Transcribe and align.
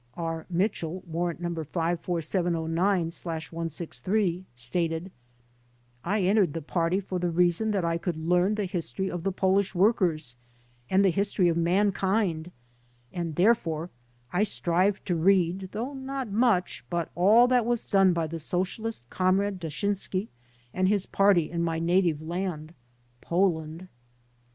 R. 0.17 0.47
Mitchell 0.49 1.03
(Warrant 1.05 1.41
No. 1.41 1.49
54709/163) 1.51 4.45
stated: 4.55 5.11
"I 6.03 6.21
entered 6.23 6.53
the 6.53 6.61
party 6.63 6.99
for 6.99 7.19
the 7.19 7.29
reason 7.29 7.69
that 7.69 7.85
I 7.85 7.99
could 7.99 8.17
learn 8.17 8.55
the 8.55 8.65
history 8.65 9.11
of 9.11 9.21
the 9.21 9.31
Polish 9.31 9.75
workers 9.75 10.37
and 10.89 11.05
the 11.05 11.11
history 11.11 11.49
of 11.49 11.57
mankind 11.57 12.49
and, 13.13 13.35
therefore, 13.35 13.91
I 14.33 14.41
strived 14.41 15.05
to 15.05 15.15
read, 15.15 15.69
though 15.71 15.93
not 15.93 16.29
much, 16.31 16.83
but 16.89 17.11
all 17.13 17.47
that 17.49 17.63
was 17.67 17.85
done 17.85 18.11
by 18.11 18.25
the 18.25 18.39
Socialist 18.39 19.07
Comrade 19.11 19.59
Dashinsky 19.59 20.29
and 20.73 20.87
his 20.87 21.05
party 21.05 21.51
in 21.51 21.61
my 21.61 21.77
native 21.77 22.23
land, 22.23 22.73
Poland." 23.21 23.87